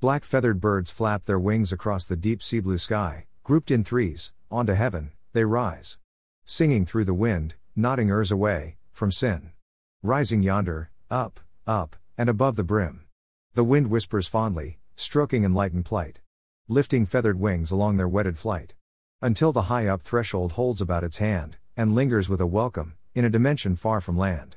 Black 0.00 0.22
feathered 0.22 0.60
birds 0.60 0.92
flap 0.92 1.24
their 1.24 1.40
wings 1.40 1.72
across 1.72 2.06
the 2.06 2.14
deep 2.14 2.40
sea 2.40 2.60
blue 2.60 2.78
sky, 2.78 3.26
grouped 3.42 3.68
in 3.68 3.82
threes, 3.82 4.32
onto 4.48 4.74
heaven, 4.74 5.10
they 5.32 5.44
rise. 5.44 5.98
Singing 6.44 6.86
through 6.86 7.04
the 7.04 7.12
wind, 7.12 7.56
nodding 7.74 8.08
ears 8.08 8.30
away, 8.30 8.76
from 8.92 9.10
sin. 9.10 9.50
Rising 10.04 10.40
yonder, 10.40 10.92
up, 11.10 11.40
up, 11.66 11.96
and 12.16 12.28
above 12.28 12.54
the 12.54 12.62
brim. 12.62 13.06
The 13.54 13.64
wind 13.64 13.90
whispers 13.90 14.28
fondly, 14.28 14.78
stroking 14.94 15.42
enlightened 15.42 15.84
plight. 15.84 16.20
Lifting 16.68 17.04
feathered 17.04 17.40
wings 17.40 17.72
along 17.72 17.96
their 17.96 18.06
wedded 18.06 18.38
flight. 18.38 18.74
Until 19.20 19.50
the 19.50 19.62
high 19.62 19.88
up 19.88 20.02
threshold 20.02 20.52
holds 20.52 20.80
about 20.80 21.02
its 21.02 21.18
hand, 21.18 21.56
and 21.76 21.96
lingers 21.96 22.28
with 22.28 22.40
a 22.40 22.46
welcome, 22.46 22.94
in 23.16 23.24
a 23.24 23.30
dimension 23.30 23.74
far 23.74 24.00
from 24.00 24.16
land. 24.16 24.54